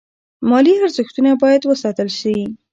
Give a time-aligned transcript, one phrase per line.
[0.49, 2.35] مالي ارزښتونه باید وساتل شي.